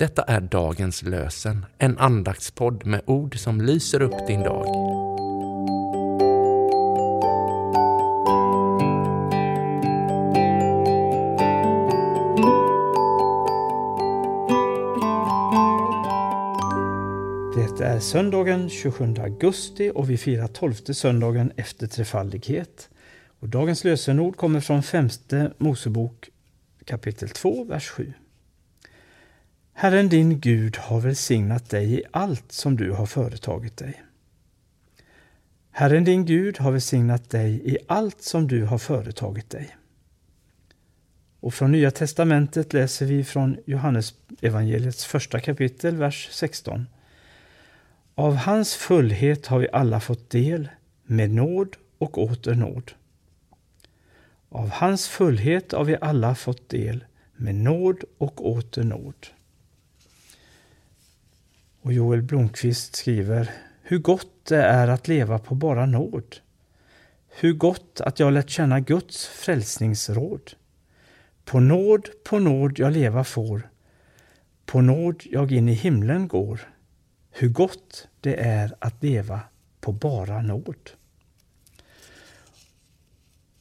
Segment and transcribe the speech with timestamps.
[0.00, 4.66] Detta är dagens lösen, en andaktspodd med ord som lyser upp din dag.
[17.54, 22.88] Det är söndagen 27 augusti och vi firar tolfte söndagen efter trefaldighet.
[23.40, 26.30] Och dagens lösenord kommer från femte Mosebok
[26.84, 28.12] kapitel 2, vers 7.
[29.80, 34.02] Herren din Gud har välsignat dig i allt som du har företagit dig.
[35.70, 39.76] Herren din Gud har välsignat dig i allt som du har företagit dig.
[41.40, 46.86] Och från Nya testamentet läser vi från Johannes evangeliets första kapitel, vers 16.
[48.14, 50.68] Av hans fullhet har vi alla fått del
[51.02, 52.92] med nåd och åter nåd.
[54.48, 57.04] Av hans fullhet har vi alla fått del
[57.36, 59.26] med nåd och åter nåd.
[61.82, 63.50] Och Joel Blomqvist skriver
[63.82, 66.36] Hur gott det är att leva på bara nåd.
[67.28, 70.52] Hur gott att jag lärt känna Guds frälsningsråd.
[71.44, 73.70] På nåd, på nåd jag leva får.
[74.66, 76.60] På nåd jag in i himlen går.
[77.30, 79.40] Hur gott det är att leva
[79.80, 80.90] på bara nåd.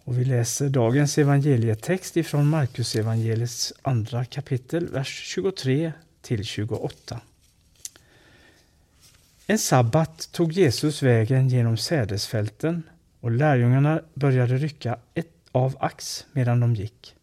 [0.04, 7.22] Och vi läser dagens evangelietext ifrån Markus evangeliets andra kapitel, vers 23 till 28.
[9.52, 12.84] En sabbat tog Jesus vägen genom sädesfälten
[13.20, 17.16] och lärjungarna började rycka ett av ax medan de gick.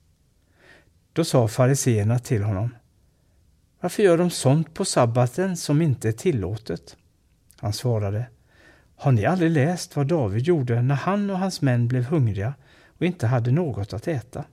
[1.12, 2.74] Då sa fariseerna till honom
[3.80, 6.96] Varför gör de sånt på sabbaten som inte är tillåtet?
[7.56, 8.26] Han svarade
[8.96, 12.54] Har ni aldrig läst vad David gjorde när han och hans män blev hungriga
[12.98, 14.44] och inte hade något att äta?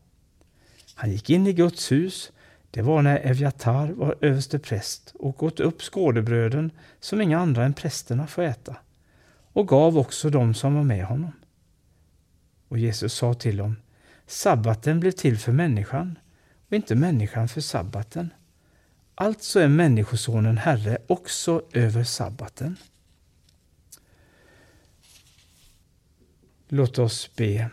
[0.96, 2.32] Han gick in i Guds hus
[2.74, 7.74] det var när Evjatar var överste präst och åt upp skådebröden som inga andra än
[7.74, 8.76] prästerna får äta
[9.54, 11.32] och gav också dem som var med honom.
[12.68, 13.76] Och Jesus sa till dem,
[14.28, 16.20] sabbaten blev till för människan
[16.68, 18.34] och inte människan för sabbaten.
[19.16, 22.78] Alltså är Människosonen Herre också över sabbaten.
[26.68, 27.70] Låt oss be.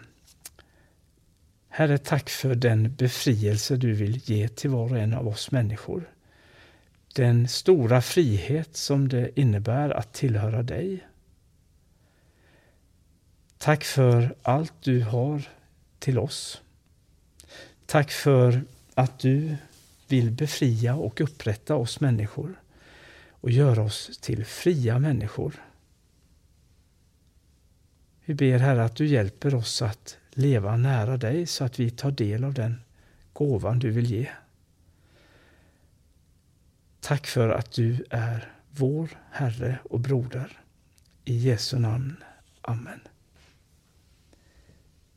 [1.81, 6.11] Herre, tack för den befrielse du vill ge till var och en av oss människor.
[7.15, 11.07] Den stora frihet som det innebär att tillhöra dig.
[13.59, 15.49] Tack för allt du har
[15.99, 16.63] till oss.
[17.87, 18.63] Tack för
[18.95, 19.57] att du
[20.09, 22.61] vill befria och upprätta oss människor
[23.31, 25.55] och göra oss till fria människor.
[28.25, 32.11] Vi ber Herre att du hjälper oss att leva nära dig så att vi tar
[32.11, 32.81] del av den
[33.33, 34.29] gåvan du vill ge.
[37.01, 40.61] Tack för att du är vår Herre och broder.
[41.25, 42.17] I Jesu namn.
[42.61, 43.01] Amen.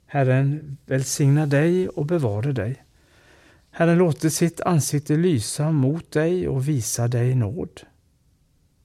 [0.06, 2.84] Herren välsigna dig och bevara dig.
[3.72, 7.81] Herren låter sitt ansikte lysa mot dig och visa dig nåd.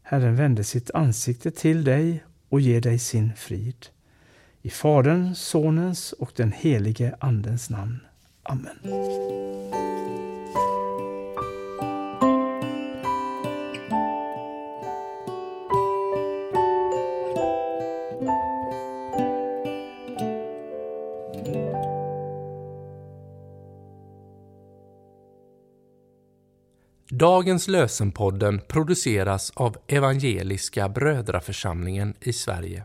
[0.03, 3.87] Herren vände sitt ansikte till dig och ger dig sin frid.
[4.69, 8.01] I Faderns, Sonens och den helige Andens namn.
[8.43, 8.79] Amen.
[27.11, 32.85] Dagens lösenpodden produceras av Evangeliska Brödraförsamlingen i Sverige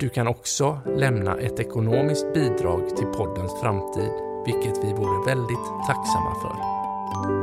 [0.00, 4.10] Du kan också lämna ett ekonomiskt bidrag till poddens framtid
[4.46, 7.39] vilket vi vore väldigt tacksamma för.